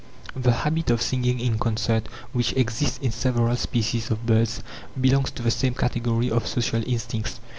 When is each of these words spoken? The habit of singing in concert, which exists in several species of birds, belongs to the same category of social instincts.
The 0.35 0.51
habit 0.53 0.89
of 0.89 0.99
singing 0.99 1.39
in 1.39 1.59
concert, 1.59 2.09
which 2.33 2.53
exists 2.57 2.97
in 3.03 3.11
several 3.11 3.55
species 3.55 4.09
of 4.09 4.25
birds, 4.25 4.63
belongs 4.99 5.29
to 5.29 5.43
the 5.43 5.51
same 5.51 5.75
category 5.75 6.31
of 6.31 6.47
social 6.47 6.81
instincts. 6.91 7.39